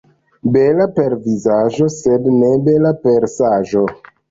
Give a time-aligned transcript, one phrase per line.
[0.53, 3.89] Bela per vizaĝo, sed ne bela per saĝo.